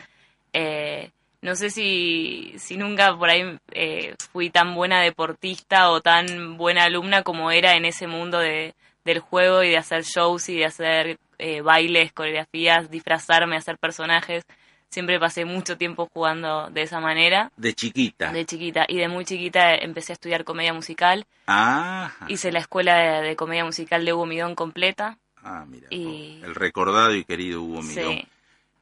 Eh, 0.51 1.11
no 1.41 1.55
sé 1.55 1.69
si, 1.69 2.53
si 2.57 2.77
nunca 2.77 3.15
por 3.17 3.29
ahí 3.29 3.57
eh, 3.71 4.15
fui 4.31 4.49
tan 4.49 4.75
buena 4.75 5.01
deportista 5.01 5.89
o 5.89 6.01
tan 6.01 6.57
buena 6.57 6.83
alumna 6.85 7.23
como 7.23 7.51
era 7.51 7.75
en 7.75 7.85
ese 7.85 8.07
mundo 8.07 8.39
de, 8.39 8.75
del 9.05 9.19
juego 9.19 9.63
y 9.63 9.69
de 9.71 9.77
hacer 9.77 10.03
shows 10.03 10.49
y 10.49 10.57
de 10.57 10.65
hacer 10.65 11.17
eh, 11.39 11.61
bailes, 11.61 12.13
coreografías, 12.13 12.89
disfrazarme, 12.91 13.57
hacer 13.57 13.77
personajes. 13.77 14.43
Siempre 14.89 15.19
pasé 15.21 15.45
mucho 15.45 15.77
tiempo 15.77 16.09
jugando 16.13 16.69
de 16.69 16.81
esa 16.81 16.99
manera, 16.99 17.49
De 17.55 17.73
chiquita. 17.73 18.31
de 18.33 18.45
chiquita. 18.45 18.85
Y 18.89 18.97
de 18.97 19.07
muy 19.07 19.23
chiquita 19.23 19.73
empecé 19.75 20.11
a 20.11 20.15
estudiar 20.15 20.43
comedia 20.43 20.73
musical. 20.73 21.25
Ah, 21.47 22.11
Hice 22.27 22.51
la 22.51 22.59
escuela 22.59 22.95
de, 23.21 23.29
de 23.29 23.35
comedia 23.37 23.63
musical 23.63 24.03
de 24.03 24.11
Hugo 24.13 24.25
Midón 24.25 24.53
completa. 24.53 25.17
ah, 25.43 25.63
mira. 25.65 25.87
Y- 25.91 26.41
El 26.43 26.55
recordado 26.55 27.15
y 27.15 27.23
querido 27.23 27.61
Hugo 27.63 27.81
Midón. 27.81 28.13
Sí. 28.15 28.27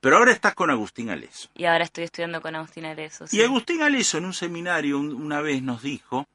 Pero 0.01 0.17
ahora 0.17 0.31
estás 0.31 0.55
con 0.55 0.69
Agustín 0.69 1.09
Aleso. 1.09 1.49
Y 1.55 1.65
ahora 1.65 1.83
estoy 1.83 2.05
estudiando 2.05 2.41
con 2.41 2.55
Agustín 2.55 2.85
Arezo. 2.85 3.25
Y 3.31 3.41
Agustín 3.41 3.81
Aleso 3.81 4.17
en 4.17 4.25
un 4.25 4.33
seminario 4.33 4.97
un- 4.97 5.13
una 5.13 5.41
vez 5.41 5.61
nos 5.61 5.81
dijo, 5.83 6.25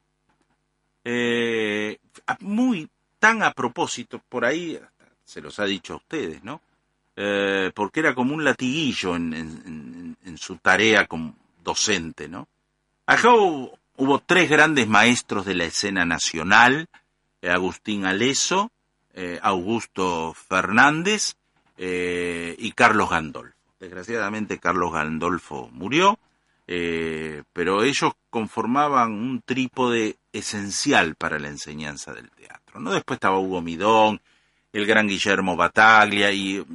eh, 1.03 1.97
muy 2.41 2.89
tan 3.19 3.43
a 3.43 3.51
propósito, 3.51 4.21
por 4.29 4.45
ahí 4.45 4.79
se 5.23 5.41
los 5.41 5.59
ha 5.59 5.65
dicho 5.65 5.93
a 5.93 5.97
ustedes, 5.97 6.43
¿no? 6.43 6.61
Eh, 7.15 7.71
porque 7.73 8.01
era 8.01 8.13
como 8.13 8.33
un 8.35 8.43
latiguillo 8.43 9.15
en, 9.15 9.33
en- 9.33 9.63
en- 9.65 10.17
en 10.25 10.37
su 10.37 10.57
tarea 10.57 11.07
como 11.07 11.35
docente, 11.63 12.27
¿no? 12.27 12.47
Acá 13.07 13.31
hubo, 13.33 13.77
hubo 13.97 14.19
tres 14.19 14.49
grandes 14.49 14.87
maestros 14.87 15.45
de 15.45 15.55
la 15.55 15.65
escena 15.65 16.05
nacional, 16.05 16.87
eh, 17.41 17.49
Agustín 17.49 18.05
Aleso, 18.05 18.71
Augusto 19.41 20.33
Fernández 20.33 21.35
eh, 21.77 22.53
y 22.59 22.73
Carlos 22.73 23.09
Gandolfo. 23.09 23.54
Desgraciadamente 23.85 24.57
Carlos 24.57 24.91
Gandolfo 24.91 25.69
murió, 25.71 26.17
eh, 26.65 27.43
pero 27.53 27.83
ellos 27.83 28.13
conformaban 28.31 29.11
un 29.11 29.43
trípode 29.43 30.17
esencial 30.33 31.13
para 31.13 31.37
la 31.37 31.49
enseñanza 31.49 32.11
del 32.11 32.31
teatro. 32.31 32.79
¿no? 32.79 32.91
Después 32.91 33.17
estaba 33.17 33.37
Hugo 33.37 33.61
Midón, 33.61 34.21
el 34.73 34.87
gran 34.87 35.07
Guillermo 35.07 35.55
Bataglia 35.55 36.31
y, 36.31 36.65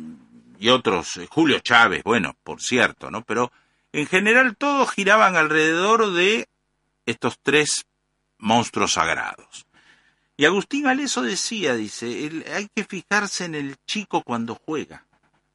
otros, 0.69 1.17
eh, 1.17 1.27
Julio 1.29 1.59
Chávez, 1.59 2.05
bueno, 2.05 2.37
por 2.45 2.63
cierto, 2.63 3.11
¿no? 3.11 3.23
Pero 3.25 3.51
en 3.93 4.07
general 4.07 4.57
todos 4.57 4.93
giraban 4.93 5.35
alrededor 5.35 6.13
de 6.13 6.49
estos 7.07 7.41
tres 7.43 7.87
monstruos 8.39 8.93
sagrados. 8.93 9.67
Y 10.37 10.45
Agustín 10.45 10.87
Aleso 10.87 11.23
decía, 11.23 11.75
dice, 11.75 12.45
hay 12.55 12.69
que 12.73 12.85
fijarse 12.85 13.47
en 13.47 13.57
el 13.57 13.79
chico 13.85 14.23
cuando 14.23 14.55
juega, 14.55 15.05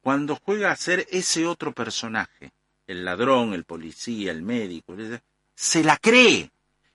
cuando 0.06 0.36
juega 0.36 0.70
a 0.70 0.76
ser 0.76 1.04
ese 1.10 1.48
otro 1.48 1.72
personaje, 1.72 2.52
el 2.86 3.04
ladrón, 3.04 3.54
el 3.54 3.64
policía, 3.64 4.30
el 4.30 4.40
médico, 4.40 4.94
se 5.52 5.82
la 5.82 5.96
cree, 5.96 6.48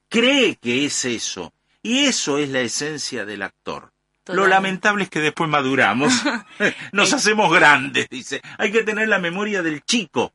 cree 0.07 0.55
que 0.55 0.85
es 0.85 1.03
eso, 1.03 1.51
y 1.83 2.05
eso 2.05 2.37
es 2.37 2.47
la 2.47 2.61
esencia 2.61 3.25
del 3.25 3.41
actor. 3.41 3.91
Lo 4.27 4.47
lamentable 4.47 5.03
es 5.03 5.09
que 5.09 5.19
después 5.19 5.49
maduramos, 5.49 6.13
nos 6.93 7.11
hacemos 7.11 7.51
grandes, 7.51 8.07
dice. 8.09 8.39
Hay 8.57 8.71
que 8.71 8.83
tener 8.83 9.09
la 9.09 9.19
memoria 9.19 9.61
del 9.61 9.83
chico, 9.83 10.31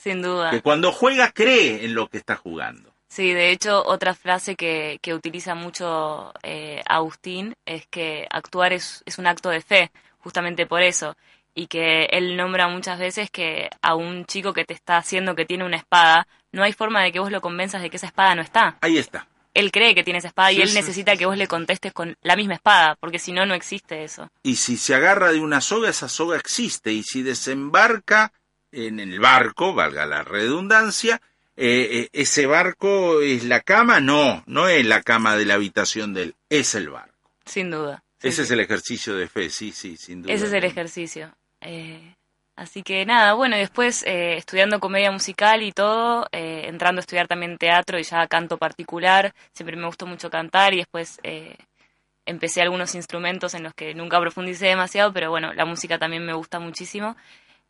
Sin 0.00 0.22
duda. 0.22 0.52
que 0.52 0.62
cuando 0.62 0.92
juega 0.92 1.32
cree 1.32 1.84
en 1.84 1.96
lo 1.96 2.06
que 2.06 2.18
está 2.18 2.36
jugando. 2.36 2.94
Sí, 3.08 3.32
de 3.32 3.50
hecho, 3.50 3.84
otra 3.84 4.14
frase 4.14 4.54
que, 4.54 5.00
que 5.02 5.14
utiliza 5.14 5.56
mucho 5.56 6.32
eh, 6.44 6.80
Agustín 6.86 7.56
es 7.66 7.88
que 7.88 8.28
actuar 8.30 8.72
es, 8.72 9.02
es 9.04 9.18
un 9.18 9.26
acto 9.26 9.48
de 9.48 9.62
fe, 9.62 9.90
justamente 10.20 10.64
por 10.66 10.80
eso. 10.80 11.16
Y 11.60 11.66
que 11.66 12.06
él 12.06 12.38
nombra 12.38 12.68
muchas 12.68 12.98
veces 12.98 13.30
que 13.30 13.68
a 13.82 13.94
un 13.94 14.24
chico 14.24 14.54
que 14.54 14.64
te 14.64 14.72
está 14.72 14.96
haciendo 14.96 15.34
que 15.34 15.44
tiene 15.44 15.62
una 15.62 15.76
espada, 15.76 16.26
no 16.52 16.62
hay 16.62 16.72
forma 16.72 17.02
de 17.02 17.12
que 17.12 17.20
vos 17.20 17.30
lo 17.30 17.42
convenzas 17.42 17.82
de 17.82 17.90
que 17.90 17.98
esa 17.98 18.06
espada 18.06 18.34
no 18.34 18.40
está. 18.40 18.78
Ahí 18.80 18.96
está. 18.96 19.28
Él 19.52 19.70
cree 19.70 19.94
que 19.94 20.02
tiene 20.02 20.20
esa 20.20 20.28
espada 20.28 20.48
Sí, 20.48 20.56
y 20.56 20.62
él 20.62 20.70
sí, 20.70 20.74
necesita 20.76 21.12
sí, 21.12 21.18
que 21.18 21.26
vos 21.26 21.36
le 21.36 21.48
contestes 21.48 21.92
con 21.92 22.16
la 22.22 22.34
misma 22.34 22.54
espada, 22.54 22.96
porque 22.98 23.18
si 23.18 23.32
no, 23.32 23.44
no 23.44 23.52
existe 23.52 24.04
eso. 24.04 24.30
Y 24.42 24.56
si 24.56 24.78
se 24.78 24.94
agarra 24.94 25.32
de 25.32 25.40
una 25.40 25.60
soga, 25.60 25.90
esa 25.90 26.08
soga 26.08 26.38
existe. 26.38 26.94
Y 26.94 27.02
si 27.02 27.22
desembarca 27.22 28.32
en 28.72 28.98
el 28.98 29.20
barco, 29.20 29.74
valga 29.74 30.06
la 30.06 30.22
redundancia, 30.22 31.20
eh, 31.58 31.88
eh, 31.90 32.08
ese 32.14 32.46
barco 32.46 33.20
es 33.20 33.44
la 33.44 33.60
cama, 33.60 34.00
no, 34.00 34.42
no 34.46 34.66
es 34.66 34.86
la 34.86 35.02
cama 35.02 35.36
de 35.36 35.44
la 35.44 35.54
habitación 35.54 36.14
de 36.14 36.22
él, 36.22 36.34
es 36.48 36.74
el 36.74 36.88
barco. 36.88 37.30
Sin 37.44 37.70
duda. 37.70 38.02
Ese 38.22 38.42
es 38.42 38.50
el 38.50 38.60
ejercicio 38.60 39.14
de 39.14 39.28
fe, 39.28 39.50
sí, 39.50 39.72
sí, 39.72 39.98
sin 39.98 40.22
duda. 40.22 40.32
Ese 40.32 40.46
es 40.46 40.52
el 40.54 40.64
ejercicio. 40.64 41.34
Eh, 41.60 42.14
así 42.56 42.82
que 42.82 43.04
nada, 43.06 43.34
bueno, 43.34 43.56
y 43.56 43.60
después 43.60 44.02
eh, 44.06 44.36
estudiando 44.36 44.80
comedia 44.80 45.10
musical 45.10 45.62
y 45.62 45.72
todo, 45.72 46.26
eh, 46.32 46.64
entrando 46.66 47.00
a 47.00 47.02
estudiar 47.02 47.28
también 47.28 47.58
teatro 47.58 47.98
y 47.98 48.02
ya 48.02 48.26
canto 48.26 48.58
particular, 48.58 49.34
siempre 49.52 49.76
me 49.76 49.86
gustó 49.86 50.06
mucho 50.06 50.30
cantar 50.30 50.74
y 50.74 50.78
después 50.78 51.20
eh, 51.22 51.56
empecé 52.26 52.62
algunos 52.62 52.94
instrumentos 52.94 53.54
en 53.54 53.64
los 53.64 53.74
que 53.74 53.94
nunca 53.94 54.20
profundicé 54.20 54.66
demasiado, 54.66 55.12
pero 55.12 55.30
bueno, 55.30 55.52
la 55.52 55.64
música 55.64 55.98
también 55.98 56.24
me 56.24 56.34
gusta 56.34 56.60
muchísimo. 56.60 57.16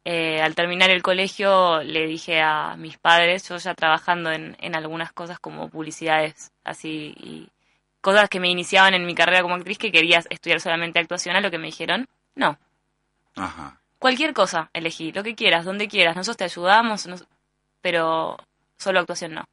Eh, 0.04 0.40
al 0.40 0.54
terminar 0.54 0.90
el 0.90 1.02
colegio 1.02 1.82
le 1.82 2.06
dije 2.06 2.40
a 2.40 2.76
mis 2.76 2.96
padres, 2.98 3.48
yo 3.48 3.56
ya 3.58 3.74
trabajando 3.74 4.32
en, 4.32 4.56
en 4.60 4.74
algunas 4.74 5.12
cosas 5.12 5.38
como 5.38 5.68
publicidades, 5.68 6.52
así, 6.64 7.14
y 7.18 7.48
cosas 8.00 8.28
que 8.30 8.40
me 8.40 8.48
iniciaban 8.48 8.94
en 8.94 9.06
mi 9.06 9.14
carrera 9.14 9.42
como 9.42 9.56
actriz, 9.56 9.78
que 9.78 9.92
quería 9.92 10.22
estudiar 10.30 10.60
solamente 10.60 10.98
actuación, 10.98 11.36
a 11.36 11.40
lo 11.40 11.50
que 11.50 11.58
me 11.58 11.66
dijeron, 11.66 12.08
no, 12.34 12.58
Ajá. 13.36 13.79
Cualquier 14.00 14.32
cosa 14.32 14.70
elegí, 14.72 15.12
lo 15.12 15.22
que 15.22 15.34
quieras, 15.34 15.66
donde 15.66 15.86
quieras. 15.86 16.16
Nosotros 16.16 16.38
te 16.38 16.44
ayudamos, 16.44 17.06
pero 17.82 18.38
solo 18.78 18.98
actuación 18.98 19.34
no. 19.34 19.44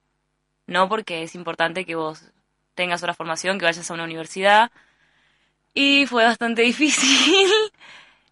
No 0.68 0.88
porque 0.88 1.24
es 1.24 1.36
importante 1.36 1.86
que 1.86 1.96
vos 1.96 2.32
tengas 2.74 3.04
otra 3.04 3.14
formación, 3.14 3.60
que 3.60 3.66
vayas 3.66 3.92
a 3.92 3.94
una 3.94 4.06
universidad. 4.06 4.72
Y 5.74 6.06
fue 6.08 6.24
bastante 6.24 6.62
difícil, 6.72 7.52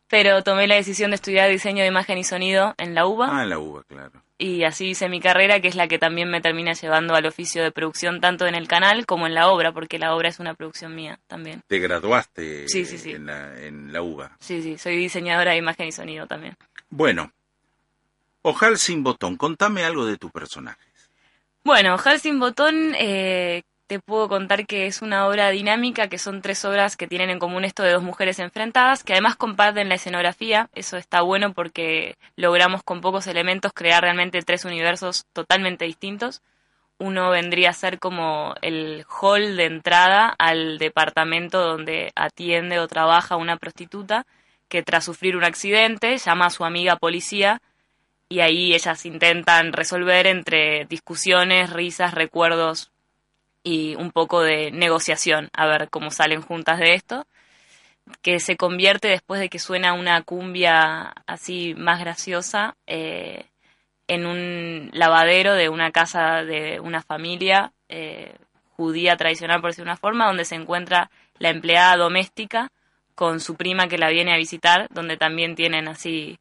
pero 0.08 0.44
tomé 0.44 0.68
la 0.68 0.76
decisión 0.76 1.12
de 1.12 1.16
estudiar 1.16 1.50
diseño 1.50 1.82
de 1.82 1.88
imagen 1.90 2.18
y 2.18 2.24
sonido 2.24 2.76
en 2.78 2.96
la 2.96 3.06
UBA. 3.08 3.40
Ah, 3.40 3.44
en 3.44 3.50
la 3.50 3.60
uva, 3.60 3.84
claro. 3.84 4.22
Y 4.38 4.64
así 4.64 4.90
hice 4.90 5.08
mi 5.08 5.22
carrera, 5.22 5.62
que 5.62 5.70
es 5.70 5.76
la 5.76 5.88
que 5.88 5.98
también 5.98 6.30
me 6.30 6.42
termina 6.42 6.74
llevando 6.74 7.16
al 7.16 7.26
oficio 7.26 7.64
de 7.64 7.72
producción 7.72 8.20
tanto 8.20 8.46
en 8.48 8.56
el 8.56 8.68
canal 8.68 9.06
como 9.06 9.28
en 9.28 9.34
la 9.34 9.48
obra, 9.50 9.72
porque 9.72 9.98
la 9.98 10.14
obra 10.14 10.28
es 10.28 10.40
una 10.40 10.54
producción 10.56 10.94
mía 10.94 11.20
también. 11.28 11.62
Te 11.68 11.80
graduaste 11.80 12.68
Sí, 12.68 12.86
sí, 12.86 12.98
sí. 12.98 13.12
En, 13.12 13.28
la, 13.28 13.58
en 13.62 13.94
la 13.94 14.02
uva. 14.02 14.36
Sí, 14.40 14.62
sí, 14.62 14.78
soy 14.78 14.98
diseñadora 14.98 15.52
de 15.52 15.58
imagen 15.58 15.88
y 15.88 15.92
sonido 15.94 16.28
también. 16.28 16.58
Bueno, 16.90 17.32
Ojal 18.42 18.78
sin 18.78 19.04
botón, 19.04 19.38
contame 19.38 19.84
algo 19.86 20.06
de 20.06 20.18
tu 20.18 20.30
personaje. 20.30 20.80
Bueno, 21.64 21.98
Hal 22.04 22.20
sin 22.20 22.40
botón, 22.40 22.94
eh, 23.00 23.64
te 23.88 24.00
puedo 24.00 24.28
contar 24.28 24.66
que 24.66 24.88
es 24.88 25.02
una 25.02 25.28
obra 25.28 25.50
dinámica, 25.52 26.08
que 26.08 26.18
son 26.18 26.42
tres 26.42 26.66
obras 26.66 26.98
que 26.98 27.08
tienen 27.08 27.30
en 27.30 27.40
común 27.40 27.66
esto 27.66 27.84
de 27.84 27.92
dos 27.92 28.04
mujeres 28.04 28.40
enfrentadas, 28.40 29.04
que 29.04 29.14
además 29.14 29.36
comparten 29.36 29.90
la 29.90 29.96
escenografía. 29.96 30.70
Eso 30.74 30.98
está 30.98 31.22
bueno 31.22 31.54
porque 31.54 32.18
logramos 32.36 32.84
con 32.84 33.02
pocos 33.02 33.28
elementos 33.28 33.74
crear 33.74 34.02
realmente 34.04 34.42
tres 34.42 34.66
universos 34.66 35.26
totalmente 35.34 35.86
distintos. 35.86 36.42
Uno 36.98 37.30
vendría 37.30 37.72
a 37.72 37.74
ser 37.74 38.00
como 38.00 38.56
el 38.62 39.06
hall 39.22 39.58
de 39.58 39.66
entrada 39.66 40.34
al 40.40 40.78
departamento 40.80 41.62
donde 41.62 42.12
atiende 42.16 42.80
o 42.80 42.88
trabaja 42.88 43.36
una 43.36 43.58
prostituta 43.58 44.26
que 44.70 44.82
tras 44.82 45.06
sufrir 45.06 45.38
un 45.38 45.44
accidente 45.44 46.18
llama 46.18 46.48
a 46.48 46.50
su 46.50 46.66
amiga 46.66 46.96
policía 46.96 47.62
y 48.30 48.40
ahí 48.40 48.74
ellas 48.74 49.06
intentan 49.06 49.74
resolver 49.74 50.26
entre 50.26 50.86
discusiones, 50.86 51.70
risas, 51.72 52.14
recuerdos 52.14 52.92
y 53.66 53.96
un 53.96 54.12
poco 54.12 54.44
de 54.44 54.70
negociación, 54.70 55.50
a 55.52 55.66
ver 55.66 55.90
cómo 55.90 56.12
salen 56.12 56.44
juntas 56.44 56.80
de 56.80 56.94
esto, 56.94 57.26
que 58.22 58.40
se 58.40 58.58
convierte 58.58 59.08
después 59.08 59.42
de 59.42 59.50
que 59.50 59.58
suena 59.58 59.94
una 59.94 60.22
cumbia 60.22 61.16
así 61.26 61.74
más 61.76 62.00
graciosa 62.00 62.78
eh, 62.86 63.46
en 64.08 64.28
un 64.28 64.92
lavadero 64.94 65.56
de 65.56 65.70
una 65.70 65.92
casa 65.92 66.44
de 66.44 66.80
una 66.80 67.02
familia 67.02 67.74
eh, 67.90 68.36
judía 68.78 69.18
tradicional, 69.18 69.62
por 69.62 69.72
decir 69.72 69.84
una 69.84 69.98
forma, 69.98 70.28
donde 70.28 70.46
se 70.46 70.54
encuentra 70.54 71.10
la 71.40 71.50
empleada 71.50 71.98
doméstica 71.98 72.72
con 73.16 73.40
su 73.40 73.56
prima 73.56 73.88
que 73.88 73.98
la 73.98 74.10
viene 74.10 74.32
a 74.32 74.38
visitar, 74.38 74.88
donde 74.92 75.18
también 75.18 75.56
tienen 75.56 75.88
así 75.88 76.38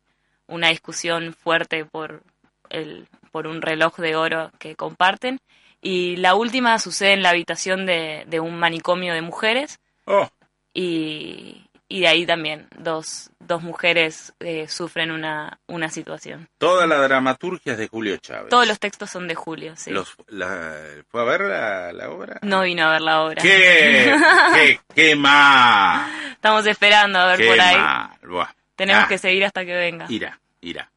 una 0.46 0.68
discusión 0.68 1.32
fuerte 1.32 1.86
por, 1.86 2.22
el, 2.68 3.08
por 3.32 3.46
un 3.46 3.62
reloj 3.62 3.96
de 3.96 4.14
oro 4.14 4.50
que 4.58 4.76
comparten. 4.76 5.40
Y 5.86 6.16
la 6.16 6.34
última 6.34 6.78
sucede 6.78 7.12
en 7.12 7.22
la 7.22 7.28
habitación 7.30 7.84
de, 7.86 8.24
de 8.26 8.40
un 8.40 8.56
manicomio 8.58 9.12
de 9.14 9.20
mujeres 9.20 9.78
Oh, 10.06 10.28
y, 10.72 11.66
y 11.88 12.00
de 12.00 12.08
ahí 12.08 12.24
también 12.26 12.66
dos, 12.78 13.30
dos 13.38 13.62
mujeres 13.62 14.32
eh, 14.40 14.66
sufren 14.66 15.10
una, 15.10 15.58
una 15.66 15.90
situación. 15.90 16.48
toda 16.58 16.86
la 16.86 16.96
dramaturgia 16.96 17.72
es 17.72 17.78
de 17.78 17.88
Julio 17.88 18.16
Chávez. 18.16 18.48
Todos 18.48 18.66
los 18.66 18.78
textos 18.80 19.10
son 19.10 19.28
de 19.28 19.34
Julio, 19.34 19.74
sí. 19.76 19.90
Los, 19.90 20.14
la, 20.28 20.74
¿Fue 21.10 21.20
a 21.20 21.24
ver 21.24 21.42
la, 21.42 21.92
la 21.92 22.10
obra? 22.10 22.38
No 22.42 22.62
vino 22.62 22.84
a 22.86 22.90
ver 22.92 23.00
la 23.02 23.22
obra. 23.22 23.42
¿Qué? 23.42 24.14
¿Qué? 24.54 24.80
¿Qué 24.94 25.16
mal? 25.16 26.10
Estamos 26.32 26.66
esperando 26.66 27.18
a 27.18 27.26
ver 27.26 27.38
¿Qué 27.38 27.46
por 27.46 27.60
ahí. 27.60 27.76
mal? 27.76 28.10
Buah. 28.26 28.48
Tenemos 28.74 29.04
Ah, 29.04 29.08
que 29.08 29.18
seguir 29.18 29.44
hasta 29.44 29.64
que 29.64 29.74
venga. 29.74 30.06
Irá, 30.08 30.40
irá. 30.62 30.90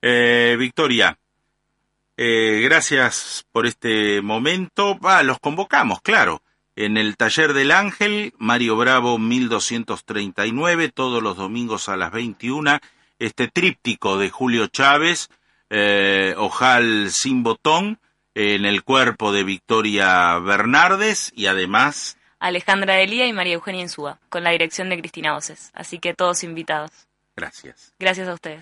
Eh, 0.00 0.56
Victoria, 0.58 1.16
eh, 2.16 2.60
gracias 2.62 3.44
por 3.52 3.66
este 3.66 4.22
momento. 4.22 4.98
Ah, 5.02 5.22
los 5.22 5.38
convocamos, 5.38 6.00
claro. 6.00 6.42
En 6.74 6.96
el 6.96 7.16
Taller 7.16 7.52
del 7.52 7.70
Ángel, 7.70 8.32
Mario 8.38 8.76
Bravo 8.76 9.18
1239, 9.18 10.90
todos 10.90 11.22
los 11.22 11.36
domingos 11.36 11.88
a 11.88 11.96
las 11.96 12.12
21, 12.12 12.78
este 13.18 13.48
tríptico 13.48 14.16
de 14.16 14.30
Julio 14.30 14.68
Chávez, 14.68 15.28
eh, 15.68 16.34
Ojal 16.38 17.10
sin 17.10 17.42
botón, 17.42 17.98
en 18.34 18.64
el 18.64 18.82
cuerpo 18.82 19.32
de 19.32 19.44
Victoria 19.44 20.38
Bernardes 20.38 21.30
y 21.36 21.46
además 21.46 22.16
Alejandra 22.42 22.94
Delía 22.94 23.26
y 23.26 23.32
María 23.32 23.54
Eugenia 23.54 23.82
Insúa, 23.82 24.18
con 24.28 24.42
la 24.42 24.50
dirección 24.50 24.88
de 24.88 24.98
Cristina 24.98 25.36
Oces. 25.36 25.70
Así 25.74 26.00
que 26.00 26.12
todos 26.12 26.42
invitados. 26.42 26.90
Gracias. 27.36 27.94
Gracias 28.00 28.28
a 28.28 28.34
ustedes. 28.34 28.60